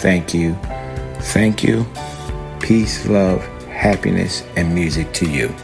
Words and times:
Thank 0.00 0.32
you. 0.34 0.54
Thank 1.34 1.62
you. 1.62 1.84
Peace, 2.60 3.06
love, 3.06 3.42
happiness, 3.68 4.42
and 4.56 4.74
music 4.74 5.12
to 5.14 5.26
you. 5.28 5.54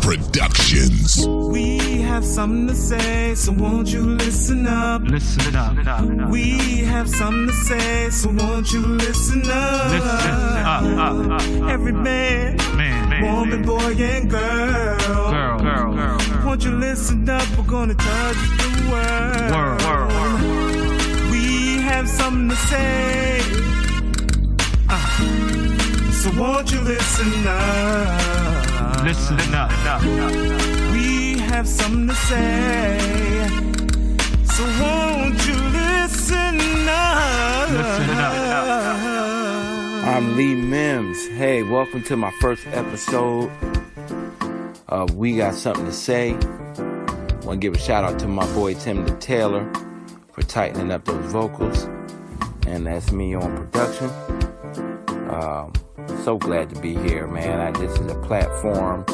Productions. 0.00 1.26
We 1.26 1.78
have 2.02 2.24
something 2.24 2.68
to 2.68 2.74
say, 2.74 3.34
so 3.34 3.52
won't 3.52 3.88
you 3.88 4.02
listen 4.02 4.66
up? 4.66 5.02
Listen 5.02 5.56
up. 5.56 6.30
We 6.30 6.78
have 6.84 7.08
something 7.10 7.48
to 7.48 7.52
say, 7.52 8.10
so 8.10 8.30
won't 8.30 8.72
you 8.72 8.80
listen 8.80 9.42
up? 9.50 9.90
Listen 9.90 10.30
up. 10.64 10.82
up, 10.84 11.42
up. 11.42 11.70
Every 11.70 11.92
man, 11.92 12.56
Man, 12.76 13.08
man, 13.10 13.34
woman, 13.34 13.62
man. 13.62 13.66
boy, 13.66 14.02
and 14.02 14.30
girl. 14.30 14.98
Girl, 14.98 15.58
girl, 15.58 15.92
girl, 15.92 16.18
girl. 16.18 16.46
Won't 16.46 16.64
you 16.64 16.70
listen 16.72 17.28
up? 17.28 17.46
We're 17.58 17.64
gonna 17.64 17.94
touch 17.94 18.36
the 18.36 18.88
world. 18.90 19.52
World, 19.52 19.82
world, 19.82 20.12
world. 20.12 20.25
We 21.96 22.02
have 22.02 22.10
something 22.10 22.50
to 22.50 22.56
say. 22.56 23.40
Uh, 24.86 26.12
so 26.12 26.30
won't 26.38 26.70
you 26.70 26.82
listen 26.82 27.46
up? 27.46 29.02
Listen 29.02 29.54
up. 29.54 29.70
We 30.92 31.38
have 31.38 31.66
something 31.66 32.08
to 32.08 32.14
say. 32.14 33.48
So 34.44 34.64
won't 34.82 35.46
you 35.46 35.54
listen 35.54 36.86
up? 36.86 37.70
Listen 37.70 38.10
up. 38.10 38.96
I'm 40.06 40.36
Lee 40.36 40.54
Mims. 40.54 41.28
Hey, 41.28 41.62
welcome 41.62 42.02
to 42.02 42.16
my 42.18 42.30
first 42.42 42.66
episode 42.72 43.50
of 44.88 45.14
We 45.14 45.38
Got 45.38 45.54
Something 45.54 45.86
to 45.86 45.94
Say. 45.94 46.32
Want 47.46 47.52
to 47.52 47.56
give 47.56 47.72
a 47.72 47.78
shout 47.78 48.04
out 48.04 48.18
to 48.18 48.28
my 48.28 48.44
boy 48.52 48.74
Tim 48.74 49.06
the 49.06 49.16
Taylor 49.16 49.66
for 50.36 50.42
tightening 50.42 50.92
up 50.92 51.02
those 51.06 51.32
vocals, 51.32 51.84
and 52.66 52.86
that's 52.86 53.10
me 53.10 53.34
on 53.34 53.56
production. 53.56 54.10
Um, 55.30 55.72
so 56.24 56.36
glad 56.36 56.68
to 56.74 56.80
be 56.80 56.94
here, 56.94 57.26
man. 57.26 57.58
I, 57.58 57.70
this 57.70 57.98
is 57.98 58.12
a 58.12 58.14
platform 58.16 59.06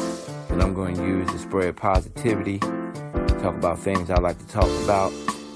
that 0.49 0.61
I'm 0.61 0.73
going 0.73 0.95
to 0.95 1.01
use 1.01 1.31
to 1.31 1.39
spread 1.39 1.77
positivity, 1.77 2.59
talk 2.59 3.55
about 3.55 3.79
things 3.79 4.09
I 4.09 4.19
like 4.19 4.37
to 4.37 4.47
talk 4.47 4.69
about. 4.83 5.13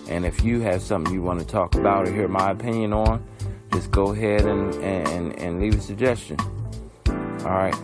And 0.08 0.26
if 0.26 0.42
you 0.42 0.62
have 0.62 0.82
something 0.82 1.14
you 1.14 1.22
want 1.22 1.42
to 1.42 1.46
talk 1.46 1.76
about 1.76 2.08
or 2.08 2.14
hear 2.14 2.30
my 2.30 2.52
opinion 2.52 2.94
on, 2.94 3.28
just 3.74 3.92
go 3.92 4.14
ahead 4.14 4.46
and, 4.46 4.74
and, 4.76 5.38
and 5.38 5.60
leave 5.60 5.76
a 5.76 5.82
suggestion. 5.82 6.38
All 7.10 7.52
right. 7.52 7.76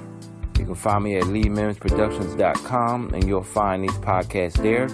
You 0.57 0.65
can 0.65 0.75
find 0.75 1.03
me 1.03 1.17
at 1.17 1.25
LeeMimsProductions.com 1.25 3.13
and 3.13 3.27
you'll 3.27 3.43
find 3.43 3.83
these 3.83 3.97
podcasts 3.97 4.61
there. 4.61 4.87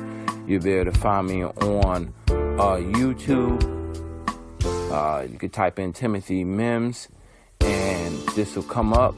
You'll 0.47 0.63
be 0.63 0.71
able 0.71 0.91
to 0.91 0.97
find 0.97 1.27
me 1.27 1.43
on 1.43 2.11
uh, 2.59 2.77
YouTube. 2.77 3.63
Uh, 4.91 5.25
you 5.31 5.37
could 5.37 5.53
type 5.53 5.77
in 5.79 5.93
Timothy 5.93 6.43
Mims 6.43 7.07
and 7.61 8.13
this 8.35 8.55
will 8.55 8.63
come 8.63 8.93
up. 8.93 9.15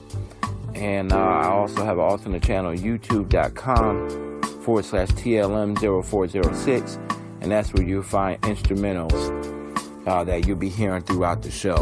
And 0.75 1.11
uh, 1.11 1.17
I 1.17 1.47
also 1.47 1.83
have 1.83 1.97
an 1.97 2.03
alternate 2.03 2.43
channel, 2.43 2.73
youtube.com 2.73 4.41
forward 4.63 4.85
slash 4.85 5.09
TLM0406. 5.09 7.17
And 7.41 7.51
that's 7.51 7.73
where 7.73 7.83
you'll 7.83 8.03
find 8.03 8.39
instrumentals 8.41 10.05
uh, 10.05 10.23
that 10.23 10.45
you'll 10.45 10.57
be 10.57 10.69
hearing 10.69 11.01
throughout 11.01 11.41
the 11.41 11.51
show. 11.51 11.77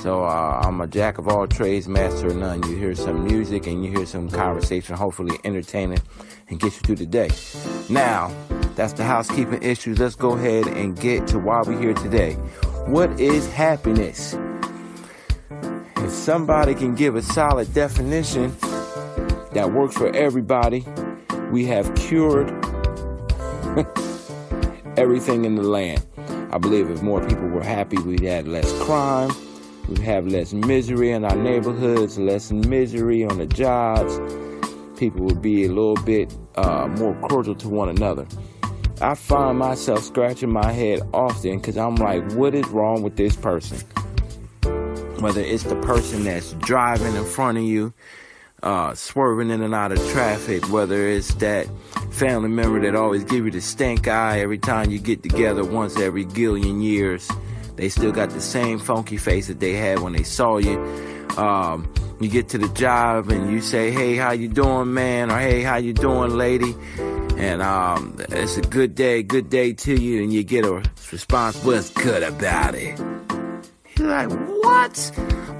So 0.00 0.24
uh, 0.24 0.60
I'm 0.62 0.80
a 0.80 0.86
jack 0.86 1.18
of 1.18 1.26
all 1.28 1.48
trades, 1.48 1.88
master 1.88 2.28
of 2.28 2.36
none. 2.36 2.62
You 2.68 2.76
hear 2.76 2.94
some 2.94 3.24
music 3.24 3.66
and 3.66 3.84
you 3.84 3.90
hear 3.90 4.06
some 4.06 4.30
conversation, 4.30 4.94
hopefully 4.94 5.36
entertaining 5.44 5.98
and 6.48 6.60
get 6.60 6.74
you 6.74 6.80
through 6.80 6.96
the 6.96 7.06
day. 7.06 7.30
Now, 7.88 8.28
that's 8.76 8.94
the 8.94 9.04
housekeeping 9.04 9.62
issues. 9.62 9.98
Let's 9.98 10.16
go 10.16 10.32
ahead 10.32 10.66
and 10.66 10.98
get 10.98 11.26
to 11.28 11.38
why 11.38 11.62
we're 11.62 11.80
here 11.80 11.94
today. 11.94 12.34
What 12.86 13.20
is 13.20 13.50
happiness? 13.52 14.36
If 15.96 16.10
somebody 16.10 16.74
can 16.74 16.94
give 16.94 17.16
a 17.16 17.22
solid 17.22 17.72
definition 17.72 18.54
that 19.52 19.72
works 19.72 19.96
for 19.96 20.14
everybody, 20.14 20.84
we 21.50 21.64
have 21.66 21.94
cured 21.94 22.50
everything 24.98 25.44
in 25.44 25.54
the 25.54 25.62
land. 25.62 26.04
I 26.52 26.58
believe 26.58 26.90
if 26.90 27.02
more 27.02 27.26
people 27.26 27.48
were 27.48 27.64
happy, 27.64 27.96
we'd 27.98 28.24
have 28.24 28.46
less 28.46 28.70
crime, 28.82 29.30
we'd 29.88 29.98
have 29.98 30.26
less 30.26 30.52
misery 30.52 31.12
in 31.12 31.24
our 31.24 31.36
neighborhoods, 31.36 32.18
less 32.18 32.52
misery 32.52 33.24
on 33.24 33.38
the 33.38 33.46
jobs. 33.46 34.18
People 34.98 35.24
would 35.26 35.42
be 35.42 35.64
a 35.64 35.68
little 35.68 35.96
bit 36.04 36.36
uh, 36.56 36.88
more 36.98 37.14
cordial 37.28 37.54
to 37.56 37.68
one 37.68 37.88
another. 37.88 38.26
I 39.00 39.14
find 39.14 39.58
myself 39.58 40.04
scratching 40.04 40.52
my 40.52 40.70
head 40.70 41.02
often 41.12 41.58
because 41.58 41.76
I'm 41.76 41.96
like, 41.96 42.32
what 42.32 42.54
is 42.54 42.66
wrong 42.68 43.02
with 43.02 43.16
this 43.16 43.34
person? 43.34 43.78
Whether 45.18 45.40
it's 45.40 45.64
the 45.64 45.76
person 45.76 46.24
that's 46.24 46.52
driving 46.54 47.14
in 47.16 47.24
front 47.24 47.58
of 47.58 47.64
you, 47.64 47.92
uh, 48.62 48.94
swerving 48.94 49.50
in 49.50 49.62
and 49.62 49.74
out 49.74 49.90
of 49.90 49.98
traffic, 50.10 50.70
whether 50.70 51.08
it's 51.08 51.34
that 51.34 51.66
family 52.12 52.48
member 52.48 52.80
that 52.80 52.94
always 52.94 53.24
give 53.24 53.44
you 53.44 53.50
the 53.50 53.60
stink 53.60 54.06
eye 54.06 54.40
every 54.40 54.58
time 54.58 54.90
you 54.90 54.98
get 55.00 55.22
together 55.22 55.64
once 55.64 55.98
every 55.98 56.24
gillion 56.24 56.80
years. 56.80 57.28
They 57.76 57.88
still 57.88 58.12
got 58.12 58.30
the 58.30 58.40
same 58.40 58.78
funky 58.78 59.16
face 59.16 59.48
that 59.48 59.58
they 59.58 59.72
had 59.72 59.98
when 59.98 60.12
they 60.12 60.22
saw 60.22 60.58
you. 60.58 60.78
Um, 61.36 61.92
you 62.20 62.28
get 62.28 62.48
to 62.50 62.58
the 62.58 62.68
job 62.68 63.28
and 63.30 63.50
you 63.50 63.60
say, 63.60 63.90
"Hey, 63.90 64.14
how 64.14 64.30
you 64.30 64.46
doing, 64.46 64.94
man?" 64.94 65.32
or 65.32 65.38
"Hey, 65.38 65.62
how 65.62 65.76
you 65.76 65.92
doing, 65.92 66.36
lady?" 66.36 66.76
And 67.36 67.62
um, 67.62 68.16
it's 68.30 68.56
a 68.56 68.62
good 68.62 68.94
day, 68.94 69.22
good 69.22 69.50
day 69.50 69.72
to 69.72 70.00
you, 70.00 70.22
and 70.22 70.32
you 70.32 70.44
get 70.44 70.64
a 70.64 70.82
response, 71.12 71.62
"What's 71.64 71.90
good 71.90 72.22
about 72.22 72.74
it?" 72.74 72.98
You're 73.98 74.08
like, 74.08 74.30
"What? 74.62 74.96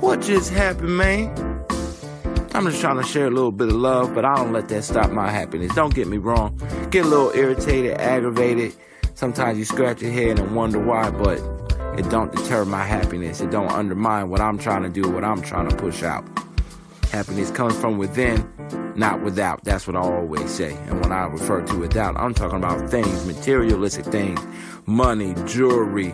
What 0.00 0.20
just 0.20 0.50
happened, 0.50 0.96
man?" 0.96 1.32
I'm 2.54 2.64
just 2.66 2.80
trying 2.80 2.98
to 2.98 3.02
share 3.02 3.26
a 3.26 3.30
little 3.30 3.50
bit 3.50 3.66
of 3.66 3.74
love, 3.74 4.14
but 4.14 4.24
I 4.24 4.36
don't 4.36 4.52
let 4.52 4.68
that 4.68 4.84
stop 4.84 5.10
my 5.10 5.28
happiness. 5.28 5.74
Don't 5.74 5.92
get 5.92 6.06
me 6.06 6.18
wrong. 6.18 6.56
Get 6.90 7.04
a 7.04 7.08
little 7.08 7.32
irritated, 7.32 8.00
aggravated. 8.00 8.72
Sometimes 9.14 9.58
you 9.58 9.64
scratch 9.64 10.00
your 10.02 10.12
head 10.12 10.38
and 10.38 10.54
wonder 10.54 10.78
why, 10.78 11.10
but 11.10 11.38
it 11.98 12.08
don't 12.10 12.30
deter 12.30 12.64
my 12.64 12.84
happiness. 12.84 13.40
It 13.40 13.50
don't 13.50 13.72
undermine 13.72 14.28
what 14.28 14.40
I'm 14.40 14.58
trying 14.58 14.84
to 14.84 14.88
do, 14.88 15.10
what 15.10 15.24
I'm 15.24 15.42
trying 15.42 15.68
to 15.68 15.76
push 15.76 16.04
out. 16.04 16.24
Happiness 17.10 17.50
comes 17.50 17.76
from 17.76 17.98
within, 17.98 18.48
not 18.96 19.22
without. 19.22 19.64
That's 19.64 19.86
what 19.86 19.96
I 19.96 20.00
always 20.00 20.50
say. 20.50 20.74
And 20.86 21.00
when 21.00 21.12
I 21.12 21.24
refer 21.26 21.62
to 21.62 21.78
without, 21.78 22.16
I'm 22.16 22.34
talking 22.34 22.58
about 22.58 22.90
things, 22.90 23.26
materialistic 23.26 24.06
things, 24.06 24.40
money, 24.86 25.34
jewelry, 25.46 26.12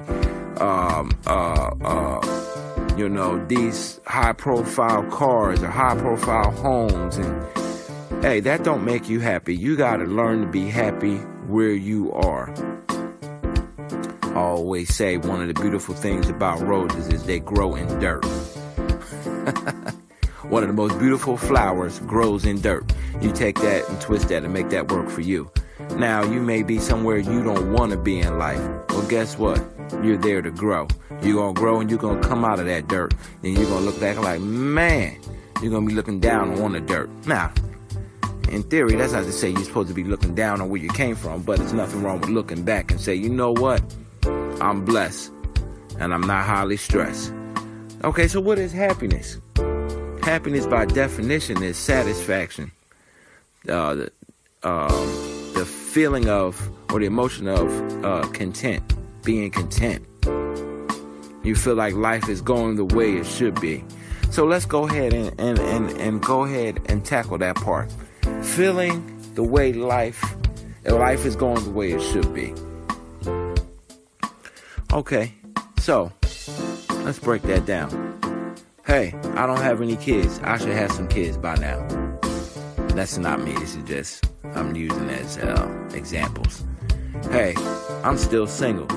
um, 0.59 1.11
uh, 1.27 1.71
uh, 1.83 2.97
you 2.97 3.09
know, 3.09 3.45
these 3.47 4.01
high 4.07 4.33
profile 4.33 5.05
cars 5.11 5.63
or 5.63 5.69
high 5.69 5.97
profile 5.97 6.51
homes. 6.51 7.17
And 7.17 8.23
hey, 8.23 8.41
that 8.41 8.65
don't 8.65 8.85
make 8.85 9.09
you 9.09 9.21
happy. 9.21 9.55
You 9.57 9.77
got 9.77 9.97
to 9.99 10.05
learn 10.05 10.43
to 10.43 10.47
be 10.47 10.69
happy 10.69 11.17
where 11.47 11.73
you 11.73 12.13
are. 12.13 12.53
I 14.23 14.35
always 14.35 14.95
say 14.95 15.17
one 15.17 15.43
of 15.43 15.49
the 15.49 15.61
beautiful 15.61 15.95
things 15.95 16.29
about 16.29 16.61
roses 16.61 17.09
is 17.09 17.25
they 17.25 17.41
grow 17.41 17.75
in 17.75 17.87
dirt. 17.99 18.25
one 20.51 20.65
of 20.65 20.69
the 20.69 20.75
most 20.75 20.99
beautiful 20.99 21.37
flowers 21.37 22.01
grows 22.01 22.45
in 22.45 22.61
dirt. 22.61 22.93
You 23.21 23.31
take 23.31 23.61
that 23.61 23.89
and 23.89 24.01
twist 24.01 24.29
that 24.29 24.43
and 24.43 24.53
make 24.53 24.69
that 24.71 24.91
work 24.91 25.09
for 25.09 25.21
you. 25.21 25.51
Now, 25.97 26.25
you 26.25 26.43
may 26.43 26.65
be 26.65 26.79
somewhere 26.79 27.19
you 27.19 27.43
don't 27.43 27.73
want 27.73 27.93
to 27.93 27.97
be 27.97 28.19
in 28.19 28.37
life. 28.37 28.59
Well, 28.91 29.07
guess 29.09 29.39
what? 29.39 29.65
You're 30.03 30.17
there 30.17 30.43
to 30.43 30.51
grow. 30.51 30.89
You're 31.23 31.35
going 31.35 31.55
to 31.55 31.61
grow 31.61 31.81
and 31.81 31.89
you're 31.89 32.01
going 32.01 32.21
to 32.21 32.29
come 32.29 32.45
out 32.45 32.59
of 32.59 32.67
that 32.67 32.89
dirt. 32.89 33.15
Then 33.43 33.53
you're 33.53 33.67
going 33.67 33.79
to 33.79 33.85
look 33.85 34.01
back 34.01 34.19
like, 34.19 34.41
man, 34.41 35.21
you're 35.63 35.71
going 35.71 35.85
to 35.85 35.89
be 35.89 35.95
looking 35.95 36.19
down 36.19 36.61
on 36.61 36.73
the 36.73 36.81
dirt. 36.81 37.09
Now, 37.27 37.53
in 38.51 38.65
theory, 38.65 38.97
that's 38.97 39.13
not 39.13 39.25
to 39.25 39.33
say 39.33 39.51
you're 39.51 39.63
supposed 39.63 39.89
to 39.89 39.95
be 39.95 40.05
looking 40.05 40.35
down 40.35 40.61
on 40.61 40.69
where 40.69 40.81
you 40.81 40.89
came 40.89 41.15
from, 41.15 41.43
but 41.43 41.59
there's 41.59 41.73
nothing 41.73 42.03
wrong 42.03 42.21
with 42.21 42.31
looking 42.31 42.65
back 42.65 42.91
and 42.91 43.01
say, 43.01 43.15
you 43.15 43.29
know 43.29 43.53
what? 43.53 43.83
I'm 44.61 44.85
blessed 44.85 45.33
and 46.01 46.13
I'm 46.13 46.23
not 46.23 46.45
highly 46.45 46.77
stressed. 46.77 47.33
Okay, 48.03 48.27
so 48.27 48.41
what 48.41 48.59
is 48.59 48.73
happiness? 48.73 49.39
Happiness, 50.23 50.67
by 50.67 50.85
definition, 50.85 51.63
is 51.63 51.77
satisfaction. 51.77 52.71
Uh, 53.69 53.95
the, 53.95 54.13
um, 54.63 54.91
the 55.55 55.65
feeling 55.67 56.29
of, 56.29 56.71
or 56.93 57.01
the 57.01 57.07
emotion 57.07 57.49
of 57.49 58.05
uh, 58.05 58.27
content, 58.29 58.95
being 59.25 59.51
content. 59.51 60.07
You 61.43 61.55
feel 61.55 61.75
like 61.75 61.95
life 61.95 62.29
is 62.29 62.43
going 62.43 62.77
the 62.77 62.85
way 62.85 63.17
it 63.17 63.27
should 63.27 63.61
be. 63.61 63.85
So 64.31 64.45
let's 64.45 64.67
go 64.67 64.85
ahead 64.85 65.13
and, 65.13 65.29
and, 65.41 65.59
and, 65.59 65.91
and 65.99 66.23
go 66.23 66.45
ahead 66.45 66.81
and 66.87 67.05
tackle 67.05 67.39
that 67.39 67.57
part. 67.57 67.91
Feeling 68.43 69.21
the 69.35 69.43
way 69.43 69.73
life, 69.73 70.23
life 70.85 71.25
is 71.25 71.35
going 71.35 71.65
the 71.65 71.71
way 71.71 71.93
it 71.93 72.03
should 72.03 72.33
be. 72.35 72.55
Okay, 74.93 75.35
so 75.79 76.13
let's 77.05 77.19
break 77.19 77.43
that 77.43 77.65
down. 77.65 78.10
Hey, 78.91 79.15
I 79.37 79.47
don't 79.47 79.61
have 79.61 79.81
any 79.81 79.95
kids. 79.95 80.41
I 80.43 80.59
should 80.59 80.73
have 80.73 80.91
some 80.91 81.07
kids 81.07 81.37
by 81.37 81.55
now. 81.55 81.79
That's 82.89 83.19
not 83.19 83.41
me. 83.41 83.53
This 83.53 83.77
is 83.77 83.85
just 83.85 84.29
I'm 84.43 84.75
using 84.75 85.09
as 85.11 85.39
uh, 85.39 85.89
examples. 85.95 86.65
Hey, 87.31 87.55
I'm 88.03 88.19
still 88.19 88.49
single. 88.49 88.89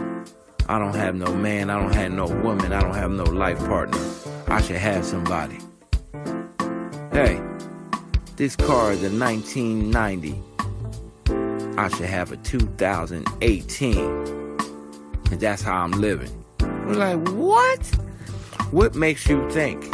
I 0.67 0.79
don't 0.79 0.95
have 0.95 1.13
no 1.13 1.31
man. 1.35 1.69
I 1.69 1.79
don't 1.79 1.93
have 1.93 2.11
no 2.11 2.25
woman. 2.25 2.73
I 2.73 2.81
don't 2.81 2.95
have 2.95 3.11
no 3.11 3.25
life 3.25 3.59
partner. 3.59 3.99
I 4.47 4.63
should 4.63 4.77
have 4.77 5.05
somebody. 5.05 5.59
Hey, 7.11 7.39
this 8.35 8.55
car 8.55 8.93
is 8.93 9.03
a 9.03 9.11
1990. 9.15 10.41
I 11.77 11.87
should 11.89 12.09
have 12.09 12.31
a 12.31 12.37
2018. 12.37 13.99
And 13.99 15.39
that's 15.39 15.61
how 15.61 15.83
I'm 15.83 15.91
living. 15.91 16.43
We're 16.59 16.95
like, 16.95 17.29
what? 17.29 17.91
What 18.73 18.95
makes 18.95 19.29
you 19.29 19.47
think 19.51 19.85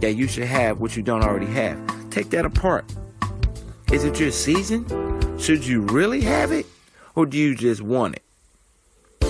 that 0.00 0.14
you 0.14 0.26
should 0.26 0.48
have 0.48 0.80
what 0.80 0.96
you 0.96 1.04
don't 1.04 1.22
already 1.22 1.46
have? 1.46 1.78
Take 2.10 2.30
that 2.30 2.44
apart. 2.44 2.84
Is 3.92 4.02
it 4.02 4.18
your 4.18 4.32
season? 4.32 5.38
Should 5.38 5.64
you 5.64 5.82
really 5.82 6.20
have 6.22 6.50
it? 6.50 6.66
Or 7.14 7.26
do 7.26 7.38
you 7.38 7.54
just 7.54 7.80
want 7.80 8.16
it? 8.16 9.24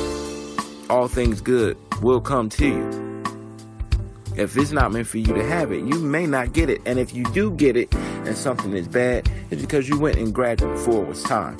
All 0.88 1.06
things 1.06 1.42
good 1.42 1.76
will 2.00 2.22
come 2.22 2.48
to 2.48 2.66
you. 2.66 3.22
If 4.38 4.56
it's 4.56 4.72
not 4.72 4.90
meant 4.90 5.06
for 5.06 5.18
you 5.18 5.34
to 5.34 5.44
have 5.44 5.70
it, 5.70 5.84
you 5.84 5.98
may 5.98 6.26
not 6.26 6.54
get 6.54 6.70
it. 6.70 6.80
And 6.86 6.98
if 6.98 7.14
you 7.14 7.24
do 7.24 7.50
get 7.50 7.76
it 7.76 7.94
and 7.94 8.34
something 8.34 8.72
is 8.72 8.88
bad, 8.88 9.30
it's 9.50 9.60
because 9.60 9.86
you 9.86 10.00
went 10.00 10.16
and 10.16 10.34
grabbed 10.34 10.62
it 10.62 10.72
before 10.72 11.02
it 11.02 11.08
was 11.08 11.22
time. 11.24 11.58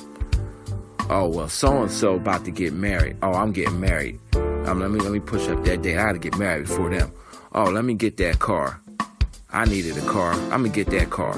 Oh 1.11 1.27
well, 1.27 1.47
so 1.47 1.79
and 1.79 1.91
so 1.91 2.15
about 2.15 2.43
to 2.45 2.49
get 2.49 2.73
married. 2.73 3.17
Oh, 3.21 3.33
I'm 3.33 3.51
getting 3.51 3.79
married. 3.79 4.19
Um, 4.65 4.79
let 4.79 4.91
me 4.91 4.99
let 4.99 5.11
me 5.11 5.19
push 5.19 5.47
up 5.49 5.63
that 5.65 5.81
date. 5.81 5.97
I 5.97 6.07
had 6.07 6.13
to 6.13 6.19
get 6.19 6.37
married 6.37 6.67
before 6.67 6.89
them. 6.89 7.11
Oh, 7.53 7.65
let 7.65 7.85
me 7.85 7.93
get 7.93 8.17
that 8.17 8.39
car. 8.39 8.81
I 9.51 9.65
needed 9.65 9.97
a 9.97 10.01
car. 10.01 10.33
I'm 10.33 10.63
gonna 10.63 10.69
get 10.69 10.87
that 10.87 11.09
car. 11.09 11.35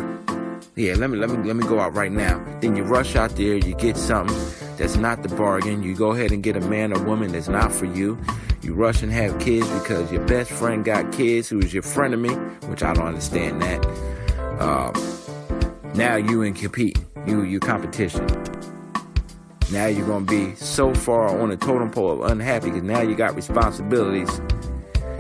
Yeah, 0.76 0.94
let 0.96 1.10
me 1.10 1.18
let 1.18 1.30
me 1.30 1.38
let 1.38 1.56
me 1.56 1.66
go 1.66 1.80
out 1.80 1.96
right 1.96 2.12
now. 2.12 2.44
Then 2.62 2.76
you 2.76 2.84
rush 2.84 3.16
out 3.16 3.32
there, 3.36 3.56
you 3.56 3.76
get 3.76 3.98
something 3.98 4.38
that's 4.78 4.98
not 4.98 5.24
the 5.24 5.30
bargain. 5.30 5.84
You 5.84 5.96
go 5.96 6.12
ahead 6.12 6.32
and 6.32 6.44
get 6.44 6.56
a 6.56 6.62
man 6.62 6.94
or 6.94 7.04
woman 7.04 7.32
that's 7.32 7.48
not 7.48 7.72
for 7.72 7.86
you. 7.86 8.18
You 8.62 8.74
rush 8.74 9.02
and 9.02 9.12
have 9.12 9.40
kids 9.40 9.70
because 9.70 10.12
your 10.12 10.26
best 10.26 10.52
friend 10.52 10.84
got 10.84 11.12
kids 11.12 11.50
who 11.50 11.60
is 11.60 11.74
your 11.74 11.84
friend 11.84 12.14
of 12.14 12.20
me, 12.20 12.30
which 12.68 12.84
I 12.84 12.94
don't 12.94 13.08
understand 13.08 13.62
that. 13.62 13.86
Um, 14.60 14.94
now 15.94 16.16
you 16.16 16.42
in 16.42 16.54
compete. 16.54 17.00
You 17.26 17.44
you 17.44 17.60
competition. 17.60 18.28
Now 19.72 19.88
you're 19.88 20.08
gonna 20.08 20.26
be 20.26 20.56
so 20.56 20.94
far 20.94 21.40
on 21.40 21.50
the 21.50 21.58
totem 21.58 21.90
pole 21.90 22.24
of 22.24 22.32
unhappy 22.32 22.70
because 22.70 22.84
now 22.84 23.02
you 23.02 23.16
got 23.16 23.36
responsibilities 23.36 24.30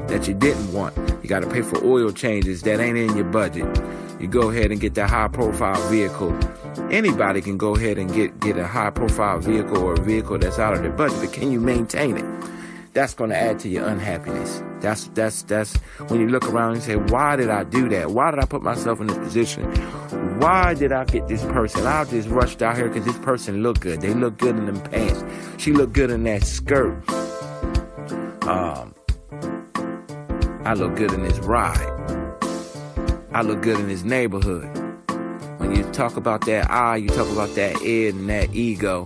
that 0.07 0.27
you 0.27 0.33
didn't 0.33 0.71
want. 0.71 0.95
You 1.23 1.29
got 1.29 1.39
to 1.39 1.49
pay 1.49 1.63
for 1.63 1.83
oil 1.83 2.11
changes 2.11 2.61
that 2.61 2.79
ain't 2.79 2.97
in 2.97 3.15
your 3.15 3.25
budget. 3.25 3.65
You 4.19 4.27
go 4.27 4.49
ahead 4.51 4.71
and 4.71 4.79
get 4.79 4.93
that 4.95 5.09
high 5.09 5.27
profile 5.27 5.81
vehicle. 5.89 6.37
Anybody 6.91 7.41
can 7.41 7.57
go 7.57 7.75
ahead 7.75 7.97
and 7.97 8.13
get 8.13 8.39
get 8.39 8.57
a 8.57 8.67
high 8.67 8.91
profile 8.91 9.39
vehicle 9.39 9.77
or 9.77 9.93
a 9.93 10.01
vehicle 10.01 10.37
that's 10.37 10.59
out 10.59 10.75
of 10.75 10.83
their 10.83 10.91
budget, 10.91 11.17
but 11.21 11.33
can 11.33 11.51
you 11.51 11.59
maintain 11.59 12.17
it? 12.17 12.25
That's 12.95 13.13
going 13.13 13.29
to 13.29 13.35
add 13.35 13.59
to 13.59 13.67
your 13.67 13.85
unhappiness. 13.85 14.63
That's 14.79 15.09
that's 15.09 15.43
that's 15.43 15.75
when 16.07 16.21
you 16.21 16.29
look 16.29 16.45
around 16.49 16.75
and 16.75 16.81
say, 16.81 16.95
"Why 16.95 17.35
did 17.35 17.49
I 17.49 17.65
do 17.65 17.89
that? 17.89 18.11
Why 18.11 18.31
did 18.31 18.39
I 18.39 18.45
put 18.45 18.63
myself 18.63 19.01
in 19.01 19.07
this 19.07 19.17
position? 19.17 19.65
Why 20.39 20.73
did 20.75 20.93
I 20.93 21.03
get 21.03 21.27
this 21.27 21.43
person? 21.43 21.85
I 21.85 22.05
just 22.05 22.29
rushed 22.29 22.61
out 22.61 22.77
here 22.77 22.87
because 22.87 23.03
this 23.03 23.19
person 23.19 23.61
looked 23.61 23.81
good. 23.81 23.99
They 23.99 24.13
look 24.13 24.37
good 24.37 24.55
in 24.55 24.65
them 24.65 24.79
pants. 24.79 25.25
She 25.61 25.73
looked 25.73 25.91
good 25.91 26.09
in 26.09 26.23
that 26.23 26.45
skirt. 26.45 26.93
Um, 28.47 28.95
I 30.63 30.73
look 30.73 30.95
good 30.95 31.11
in 31.11 31.23
this 31.23 31.37
ride. 31.39 31.91
I 33.33 33.41
look 33.41 33.61
good 33.61 33.77
in 33.77 33.89
this 33.89 34.03
neighborhood. 34.03 34.69
When 35.57 35.75
you 35.75 35.83
talk 35.91 36.15
about 36.15 36.45
that 36.45 36.71
I, 36.71 36.95
you 36.95 37.09
talk 37.09 37.29
about 37.29 37.55
that 37.55 37.81
id 37.81 38.15
and 38.15 38.29
that 38.29 38.55
ego. 38.55 39.05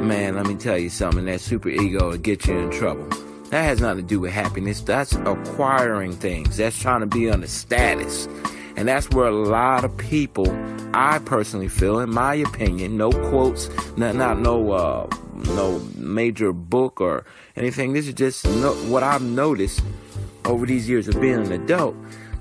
Man, 0.00 0.36
let 0.36 0.46
me 0.46 0.54
tell 0.54 0.78
you 0.78 0.90
something. 0.90 1.24
That 1.24 1.40
super 1.40 1.68
ego 1.68 2.10
will 2.10 2.18
get 2.18 2.46
you 2.46 2.56
in 2.56 2.70
trouble. 2.70 3.08
That 3.50 3.62
has 3.62 3.80
nothing 3.80 4.04
to 4.04 4.08
do 4.08 4.20
with 4.20 4.32
happiness. 4.32 4.80
That's 4.80 5.12
acquiring 5.14 6.12
things. 6.12 6.56
That's 6.56 6.78
trying 6.78 7.00
to 7.00 7.06
be 7.06 7.28
on 7.30 7.40
the 7.40 7.48
status. 7.48 8.28
And 8.76 8.86
that's 8.86 9.10
where 9.10 9.26
a 9.26 9.32
lot 9.32 9.84
of 9.84 9.96
people, 9.96 10.46
I 10.94 11.18
personally 11.18 11.68
feel, 11.68 11.98
in 11.98 12.10
my 12.10 12.34
opinion, 12.34 12.96
no 12.96 13.10
quotes, 13.10 13.68
not, 13.96 14.14
not 14.14 14.38
no, 14.38 14.70
uh, 14.70 15.10
no 15.56 15.80
major 15.96 16.52
book 16.52 17.00
or 17.00 17.24
anything. 17.56 17.92
This 17.92 18.06
is 18.06 18.14
just 18.14 18.46
no, 18.46 18.74
what 18.88 19.02
I've 19.02 19.22
noticed 19.22 19.82
over 20.44 20.64
these 20.64 20.88
years 20.88 21.08
of 21.08 21.20
being 21.20 21.44
an 21.44 21.52
adult. 21.52 21.96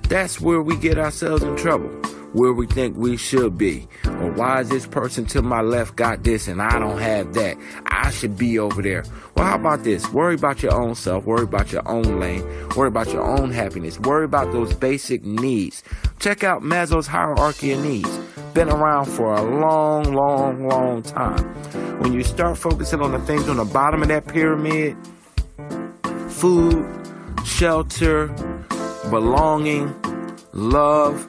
That's 0.10 0.40
where 0.40 0.62
we 0.62 0.78
get 0.78 0.98
ourselves 0.98 1.44
in 1.44 1.58
trouble. 1.58 1.90
Where 2.34 2.54
we 2.54 2.68
think 2.68 2.98
we 2.98 3.18
should 3.18 3.58
be. 3.58 3.88
Or 4.06 4.32
why 4.32 4.62
is 4.62 4.70
this 4.70 4.86
person 4.86 5.26
to 5.28 5.42
my 5.42 5.62
left 5.62 5.96
got 5.96 6.24
this 6.24 6.48
and 6.48 6.62
I 6.62 6.78
don't 6.78 7.00
have 7.00 7.34
that? 7.34 7.58
I 7.88 8.12
should 8.12 8.38
be 8.38 8.60
over 8.60 8.82
there. 8.82 9.04
Well, 9.36 9.46
how 9.46 9.56
about 9.56 9.84
this? 9.84 10.12
Worry 10.12 10.36
about 10.36 10.62
your 10.62 10.74
own 10.74 10.96
self. 10.96 11.26
Worry 11.26 11.44
about 11.44 11.72
your 11.72 11.88
own 11.88 12.20
lane. 12.20 12.44
Worry 12.76 12.90
about 12.90 13.12
your 13.14 13.24
own 13.24 13.52
happiness. 13.52 14.00
Worry 14.00 14.26
about 14.26 14.52
those 14.52 14.74
basic 14.74 15.24
needs. 15.24 15.84
Check 16.20 16.44
out 16.44 16.62
Maslow's 16.62 17.08
hierarchy 17.08 17.72
of 17.72 17.84
needs. 17.84 18.18
Been 18.54 18.70
around 18.70 19.06
for 19.06 19.34
a 19.34 19.42
long, 19.42 20.14
long, 20.14 20.68
long 20.68 21.04
time. 21.04 21.44
When 22.00 22.14
you 22.14 22.24
start 22.24 22.58
focusing 22.58 23.02
on 23.02 23.12
the 23.12 23.20
things 23.20 23.48
on 23.48 23.58
the 23.58 23.66
bottom 23.66 24.02
of 24.02 24.08
that 24.10 24.28
pyramid, 24.28 24.98
food, 26.30 26.86
shelter, 27.46 28.28
belonging, 29.10 29.94
love. 30.54 31.28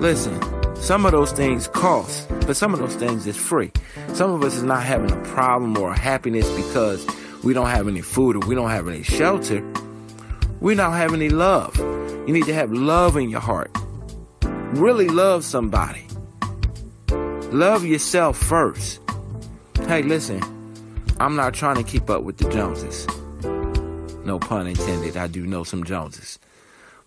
Listen, 0.00 0.40
some 0.76 1.04
of 1.04 1.10
those 1.10 1.32
things 1.32 1.66
cost, 1.66 2.28
but 2.46 2.56
some 2.56 2.72
of 2.72 2.78
those 2.78 2.94
things 2.94 3.26
is 3.26 3.36
free. 3.36 3.72
Some 4.14 4.30
of 4.30 4.44
us 4.44 4.54
is 4.54 4.62
not 4.62 4.84
having 4.84 5.10
a 5.10 5.20
problem 5.24 5.76
or 5.76 5.90
a 5.90 5.98
happiness 5.98 6.48
because 6.50 7.04
we 7.42 7.52
don't 7.52 7.66
have 7.66 7.88
any 7.88 8.00
food 8.00 8.36
or 8.36 8.46
we 8.46 8.54
don't 8.54 8.70
have 8.70 8.86
any 8.86 9.02
shelter. 9.02 9.60
We 10.60 10.76
don't 10.76 10.92
have 10.92 11.14
any 11.14 11.30
love. 11.30 11.76
You 11.78 12.32
need 12.32 12.46
to 12.46 12.54
have 12.54 12.72
love 12.72 13.16
in 13.16 13.28
your 13.28 13.40
heart. 13.40 13.70
Really 14.42 15.08
love 15.08 15.44
somebody. 15.44 16.06
Love 17.50 17.84
yourself 17.84 18.38
first. 18.38 19.00
Hey, 19.86 20.02
listen, 20.02 20.40
I'm 21.18 21.34
not 21.34 21.54
trying 21.54 21.76
to 21.76 21.82
keep 21.82 22.08
up 22.08 22.22
with 22.22 22.36
the 22.36 22.48
Joneses. 22.50 23.06
No 24.24 24.38
pun 24.38 24.68
intended. 24.68 25.16
I 25.16 25.26
do 25.26 25.44
know 25.44 25.64
some 25.64 25.82
Joneses. 25.82 26.38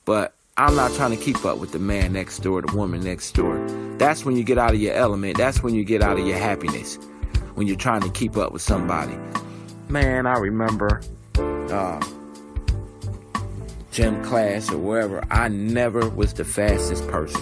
But 0.03 0.33
I'm 0.57 0.75
not 0.75 0.93
trying 0.93 1.11
to 1.11 1.17
keep 1.17 1.45
up 1.45 1.59
with 1.59 1.71
the 1.71 1.79
man 1.79 2.11
next 2.13 2.39
door, 2.39 2.61
the 2.61 2.75
woman 2.75 3.01
next 3.01 3.31
door. 3.31 3.65
That's 3.97 4.25
when 4.25 4.35
you 4.35 4.43
get 4.43 4.57
out 4.57 4.73
of 4.73 4.81
your 4.81 4.93
element. 4.93 5.37
That's 5.37 5.63
when 5.63 5.73
you 5.73 5.85
get 5.85 6.01
out 6.01 6.19
of 6.19 6.27
your 6.27 6.37
happiness. 6.37 6.95
When 7.55 7.67
you're 7.67 7.77
trying 7.77 8.01
to 8.01 8.09
keep 8.09 8.35
up 8.35 8.51
with 8.51 8.61
somebody. 8.61 9.17
Man, 9.87 10.27
I 10.27 10.37
remember 10.37 11.01
uh, 11.37 12.01
gym 13.91 14.21
class 14.23 14.71
or 14.71 14.77
wherever. 14.77 15.23
I 15.31 15.47
never 15.47 16.09
was 16.09 16.33
the 16.33 16.45
fastest 16.45 17.07
person. 17.07 17.41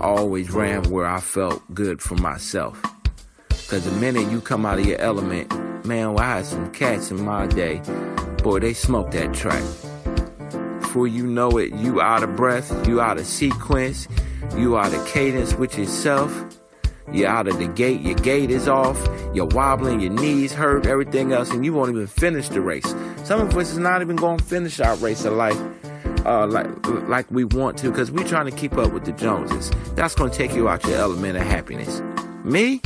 I 0.00 0.04
always 0.04 0.50
ran 0.50 0.84
where 0.84 1.06
I 1.06 1.20
felt 1.20 1.62
good 1.74 2.00
for 2.00 2.14
myself. 2.14 2.80
Because 3.48 3.84
the 3.84 3.92
minute 3.92 4.30
you 4.32 4.40
come 4.40 4.64
out 4.64 4.78
of 4.78 4.86
your 4.86 4.98
element, 4.98 5.52
man, 5.84 6.14
well, 6.14 6.24
I 6.24 6.36
had 6.36 6.46
some 6.46 6.72
cats 6.72 7.10
in 7.10 7.22
my 7.22 7.46
day. 7.46 7.82
Boy, 8.42 8.58
they 8.60 8.72
smoked 8.72 9.12
that 9.12 9.34
track. 9.34 9.62
Before 10.90 11.06
you 11.06 11.24
know 11.24 11.56
it, 11.56 11.72
you 11.74 12.00
out 12.00 12.24
of 12.24 12.34
breath, 12.34 12.88
you 12.88 13.00
out 13.00 13.16
of 13.16 13.24
sequence, 13.24 14.08
you 14.56 14.76
out 14.76 14.92
of 14.92 15.06
cadence 15.06 15.54
with 15.54 15.78
yourself. 15.78 16.58
You're 17.12 17.28
out 17.28 17.46
of 17.46 17.60
the 17.60 17.68
gate, 17.68 18.00
your 18.00 18.16
gait 18.16 18.50
is 18.50 18.66
off, 18.66 19.00
you're 19.32 19.46
wobbling, 19.46 20.00
your 20.00 20.10
knees 20.10 20.52
hurt, 20.52 20.86
everything 20.86 21.30
else, 21.30 21.52
and 21.52 21.64
you 21.64 21.72
won't 21.72 21.90
even 21.90 22.08
finish 22.08 22.48
the 22.48 22.60
race. 22.60 22.92
Some 23.22 23.40
of 23.40 23.56
us 23.56 23.70
is 23.70 23.78
not 23.78 24.02
even 24.02 24.16
going 24.16 24.38
to 24.38 24.44
finish 24.44 24.80
our 24.80 24.96
race 24.96 25.24
of 25.24 25.34
life 25.34 25.56
uh, 26.26 26.48
like 26.48 26.66
like 27.08 27.30
we 27.30 27.44
want 27.44 27.78
to 27.78 27.90
because 27.90 28.10
we're 28.10 28.26
trying 28.26 28.46
to 28.46 28.56
keep 28.56 28.76
up 28.76 28.92
with 28.92 29.04
the 29.04 29.12
Joneses. 29.12 29.70
That's 29.94 30.16
going 30.16 30.32
to 30.32 30.36
take 30.36 30.56
you 30.56 30.68
out 30.68 30.84
your 30.86 30.96
element 30.96 31.36
of 31.36 31.44
happiness. 31.44 32.02
Me? 32.42 32.82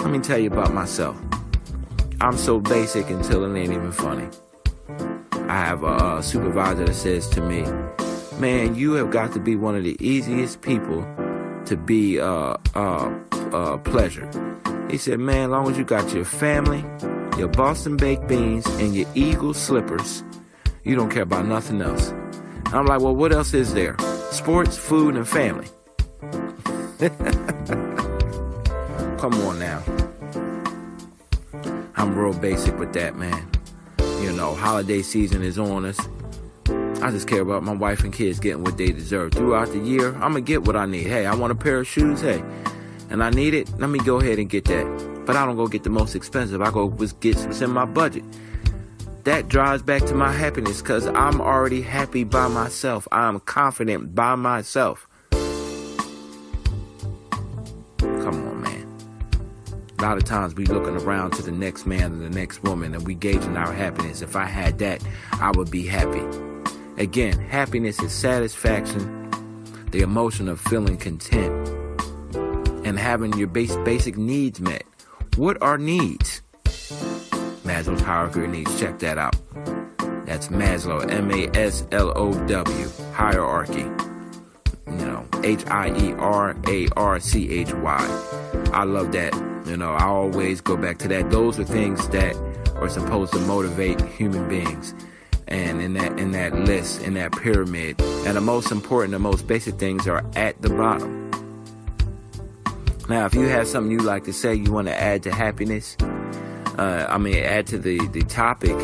Let 0.00 0.10
me 0.10 0.18
tell 0.18 0.38
you 0.38 0.50
about 0.50 0.74
myself. 0.74 1.16
I'm 2.20 2.36
so 2.36 2.58
basic 2.58 3.08
until 3.10 3.44
it 3.44 3.56
ain't 3.56 3.72
even 3.72 3.92
funny. 3.92 4.26
I 5.48 5.64
have 5.64 5.82
a, 5.82 6.18
a 6.18 6.22
supervisor 6.22 6.84
that 6.84 6.94
says 6.94 7.26
to 7.30 7.40
me, 7.40 7.64
"Man, 8.38 8.74
you 8.74 8.92
have 8.92 9.10
got 9.10 9.32
to 9.32 9.40
be 9.40 9.56
one 9.56 9.76
of 9.76 9.82
the 9.82 9.96
easiest 9.98 10.60
people 10.60 11.02
to 11.64 11.76
be 11.76 12.20
uh, 12.20 12.56
uh, 12.74 13.10
uh, 13.52 13.78
pleasure." 13.78 14.28
He 14.90 14.98
said, 14.98 15.20
"Man, 15.20 15.44
as 15.44 15.50
long 15.50 15.70
as 15.70 15.78
you 15.78 15.84
got 15.84 16.12
your 16.12 16.26
family, 16.26 16.84
your 17.38 17.48
Boston 17.48 17.96
baked 17.96 18.28
beans, 18.28 18.66
and 18.66 18.94
your 18.94 19.08
Eagle 19.14 19.54
slippers, 19.54 20.22
you 20.84 20.94
don't 20.94 21.10
care 21.10 21.22
about 21.22 21.46
nothing 21.46 21.80
else." 21.80 22.12
I'm 22.66 22.84
like, 22.84 23.00
"Well, 23.00 23.16
what 23.16 23.32
else 23.32 23.54
is 23.54 23.72
there? 23.72 23.96
Sports, 24.30 24.76
food, 24.76 25.16
and 25.16 25.26
family." 25.26 25.68
Come 29.18 29.34
on 29.46 29.58
now. 29.58 29.82
I'm 31.96 32.14
real 32.14 32.34
basic 32.34 32.78
with 32.78 32.92
that, 32.92 33.16
man. 33.16 33.57
You 34.20 34.32
know, 34.32 34.54
holiday 34.54 35.02
season 35.02 35.42
is 35.42 35.58
on 35.58 35.84
us. 35.84 35.98
I 37.00 37.10
just 37.10 37.28
care 37.28 37.40
about 37.40 37.62
my 37.62 37.72
wife 37.72 38.02
and 38.02 38.12
kids 38.12 38.40
getting 38.40 38.64
what 38.64 38.76
they 38.76 38.88
deserve. 38.88 39.32
Throughout 39.32 39.68
the 39.68 39.78
year, 39.78 40.12
I'm 40.14 40.32
gonna 40.32 40.40
get 40.40 40.64
what 40.64 40.76
I 40.76 40.86
need. 40.86 41.06
Hey, 41.06 41.24
I 41.26 41.34
want 41.34 41.52
a 41.52 41.54
pair 41.54 41.78
of 41.78 41.86
shoes, 41.86 42.20
hey, 42.20 42.42
and 43.10 43.22
I 43.22 43.30
need 43.30 43.54
it, 43.54 43.70
let 43.78 43.88
me 43.88 44.00
go 44.00 44.20
ahead 44.20 44.38
and 44.38 44.50
get 44.50 44.64
that. 44.66 45.24
But 45.24 45.36
I 45.36 45.46
don't 45.46 45.56
go 45.56 45.66
get 45.66 45.84
the 45.84 45.90
most 45.90 46.14
expensive, 46.14 46.60
I 46.60 46.70
go 46.70 46.88
get 46.88 47.36
what's 47.36 47.60
in 47.60 47.70
my 47.70 47.84
budget. 47.84 48.24
That 49.24 49.48
drives 49.48 49.82
back 49.82 50.04
to 50.06 50.14
my 50.14 50.32
happiness 50.32 50.82
because 50.82 51.06
I'm 51.06 51.40
already 51.40 51.82
happy 51.82 52.24
by 52.24 52.48
myself. 52.48 53.06
I'm 53.12 53.40
confident 53.40 54.14
by 54.14 54.34
myself. 54.34 55.07
A 59.98 60.02
lot 60.04 60.16
of 60.16 60.22
times 60.24 60.54
we 60.54 60.64
looking 60.64 60.96
around 60.96 61.32
to 61.32 61.42
the 61.42 61.50
next 61.50 61.84
man 61.84 62.12
and 62.12 62.22
the 62.22 62.30
next 62.30 62.62
woman 62.62 62.94
and 62.94 63.04
we 63.04 63.14
gauging 63.14 63.56
our 63.56 63.72
happiness. 63.72 64.22
If 64.22 64.36
I 64.36 64.44
had 64.44 64.78
that, 64.78 65.02
I 65.32 65.50
would 65.50 65.72
be 65.72 65.84
happy. 65.84 66.22
Again, 66.98 67.36
happiness 67.36 68.00
is 68.00 68.12
satisfaction, 68.12 69.28
the 69.90 70.02
emotion 70.02 70.48
of 70.48 70.60
feeling 70.60 70.98
content, 70.98 71.52
and 72.86 72.96
having 72.96 73.32
your 73.36 73.48
base, 73.48 73.74
basic 73.78 74.16
needs 74.16 74.60
met. 74.60 74.84
What 75.36 75.60
are 75.62 75.78
needs? 75.78 76.42
Maslow's 77.64 78.00
hierarchy 78.00 78.44
of 78.44 78.50
needs. 78.50 78.78
Check 78.78 79.00
that 79.00 79.18
out. 79.18 79.36
That's 80.26 80.46
Maslow, 80.48 81.10
M 81.10 81.30
A 81.32 81.48
S 81.58 81.84
L 81.90 82.12
O 82.14 82.32
W, 82.46 82.88
hierarchy. 83.12 83.84
H 85.44 85.64
I 85.66 85.88
E 85.96 86.12
R 86.14 86.56
A 86.66 86.88
R 86.96 87.20
C 87.20 87.50
H 87.50 87.72
Y. 87.72 88.70
I 88.72 88.84
love 88.84 89.12
that. 89.12 89.34
You 89.66 89.76
know, 89.76 89.92
I 89.92 90.04
always 90.04 90.60
go 90.60 90.76
back 90.76 90.98
to 90.98 91.08
that. 91.08 91.30
Those 91.30 91.58
are 91.58 91.64
things 91.64 92.08
that 92.08 92.36
are 92.76 92.88
supposed 92.88 93.32
to 93.32 93.38
motivate 93.40 94.00
human 94.00 94.48
beings. 94.48 94.94
And 95.46 95.80
in 95.80 95.94
that 95.94 96.18
in 96.18 96.32
that 96.32 96.54
list, 96.54 97.02
in 97.02 97.14
that 97.14 97.32
pyramid, 97.32 98.00
and 98.00 98.36
the 98.36 98.40
most 98.40 98.70
important, 98.70 99.12
the 99.12 99.18
most 99.18 99.46
basic 99.46 99.76
things 99.76 100.06
are 100.06 100.24
at 100.36 100.60
the 100.60 100.68
bottom. 100.68 101.30
Now, 103.08 103.24
if 103.24 103.34
you 103.34 103.46
have 103.48 103.66
something 103.66 103.90
you 103.90 103.98
like 103.98 104.24
to 104.24 104.34
say, 104.34 104.54
you 104.54 104.70
want 104.70 104.88
to 104.88 104.94
add 104.94 105.22
to 105.22 105.32
happiness, 105.32 105.96
uh, 106.78 107.06
I 107.08 107.16
mean, 107.16 107.36
add 107.36 107.66
to 107.68 107.78
the, 107.78 108.06
the 108.08 108.22
topic 108.22 108.76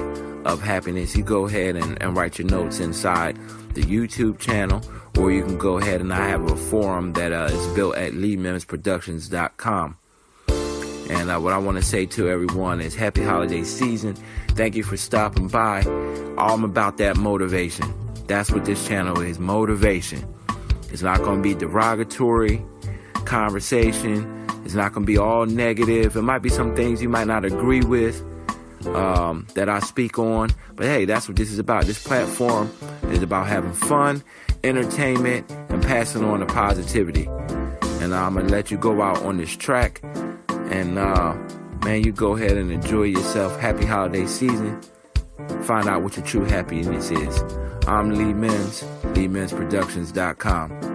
of 0.45 0.63
happiness, 0.63 1.17
you 1.17 1.23
go 1.23 1.47
ahead 1.47 1.77
and, 1.77 2.01
and 2.03 2.17
write 2.17 2.39
your 2.39 2.49
notes 2.49 2.81
inside 2.81 3.37
the 3.75 3.83
YouTube 3.83 4.39
channel, 4.39 4.83
or 5.19 5.31
you 5.33 5.43
can 5.43 5.59
go 5.59 5.79
ahead 5.79 6.01
and 6.01 6.13
I 6.13 6.29
have 6.29 6.45
a 6.51 6.57
forum 6.57 7.13
that 7.15 7.33
uh, 7.33 7.49
is 7.51 7.75
built 7.75 7.97
at 7.97 8.13
LeeMimsProductions.com. 8.13 9.99
And 11.11 11.31
uh, 11.31 11.39
what 11.39 11.53
I 11.53 11.59
want 11.59 11.77
to 11.77 11.83
say 11.83 12.07
to 12.07 12.29
everyone 12.29 12.81
is 12.81 12.95
happy 12.95 13.23
holiday 13.23 13.63
season. 13.63 14.17
Thank 14.51 14.75
you 14.75 14.83
for 14.83 14.97
stopping 14.97 15.49
by. 15.49 15.81
I'm 16.39 16.65
about 16.65 16.97
that 16.99 17.17
motivation. 17.17 17.93
That's 18.27 18.51
what 18.51 18.65
this 18.65 18.87
channel 18.87 19.21
is 19.21 19.39
motivation. 19.39 20.27
It's 20.91 21.03
not 21.03 21.19
going 21.19 21.43
to 21.43 21.43
be 21.43 21.55
derogatory 21.55 22.65
conversation. 23.27 24.47
It's 24.65 24.75
not 24.75 24.95
going 24.95 25.05
to 25.05 25.13
be 25.13 25.19
all 25.19 25.45
negative. 25.45 26.17
It 26.17 26.23
might 26.23 26.39
be 26.39 26.49
some 26.49 26.75
things 26.75 27.03
you 27.03 27.09
might 27.09 27.27
not 27.27 27.45
agree 27.45 27.83
with 27.83 28.25
um, 28.89 29.47
that 29.55 29.69
I 29.69 29.81
speak 29.81 30.19
on. 30.19 30.51
But 30.75 30.87
hey, 30.87 31.05
that's 31.05 31.29
what 31.29 31.37
this 31.37 31.51
is 31.51 31.59
about. 31.59 31.85
This 31.85 32.03
platform 32.03 32.71
is 33.05 33.23
about 33.23 33.47
having 33.47 33.73
fun, 33.73 34.23
entertainment, 34.63 35.51
and 35.69 35.83
passing 35.83 36.25
on 36.25 36.41
the 36.41 36.47
positivity. 36.47 37.27
And 38.01 38.15
I'm 38.15 38.35
going 38.35 38.47
to 38.47 38.53
let 38.53 38.71
you 38.71 38.77
go 38.77 39.03
out 39.03 39.23
on 39.23 39.39
this 39.39 39.57
track. 39.57 40.01
And 40.49 40.99
uh, 40.99 41.35
man, 41.85 42.05
you 42.05 42.13
go 42.13 42.37
ahead 42.37 42.57
and 42.57 42.71
enjoy 42.71 43.05
yourself. 43.05 43.59
Happy 43.59 43.87
holiday 43.87 44.27
season. 44.27 44.81
Find 45.63 45.89
out 45.89 46.03
what 46.03 46.17
your 46.17 46.25
true 46.25 46.45
happiness 46.45 47.11
is. 47.11 47.43
I'm 47.87 48.15
Lee 48.15 48.33
Mims, 48.33 48.83
LeeMimsProductions.com. 49.15 50.94